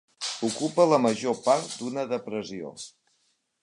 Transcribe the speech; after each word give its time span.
Ocupa 0.47 0.85
la 0.93 0.99
major 1.03 1.37
part 1.49 1.77
d'una 1.83 2.09
depressió. 2.17 2.77